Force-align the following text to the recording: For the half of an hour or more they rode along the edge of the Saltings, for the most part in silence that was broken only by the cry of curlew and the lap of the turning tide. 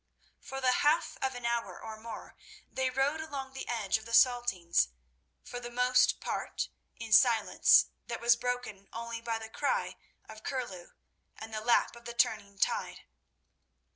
For 0.39 0.59
the 0.59 0.71
half 0.71 1.19
of 1.21 1.35
an 1.35 1.45
hour 1.45 1.79
or 1.79 1.95
more 1.95 2.35
they 2.71 2.89
rode 2.89 3.21
along 3.21 3.53
the 3.53 3.69
edge 3.69 3.99
of 3.99 4.05
the 4.05 4.15
Saltings, 4.15 4.87
for 5.43 5.59
the 5.59 5.69
most 5.69 6.19
part 6.19 6.69
in 6.95 7.13
silence 7.13 7.85
that 8.07 8.19
was 8.19 8.35
broken 8.35 8.87
only 8.93 9.21
by 9.21 9.37
the 9.37 9.47
cry 9.47 9.97
of 10.27 10.41
curlew 10.41 10.93
and 11.37 11.53
the 11.53 11.61
lap 11.61 11.95
of 11.95 12.05
the 12.05 12.15
turning 12.15 12.57
tide. 12.57 13.03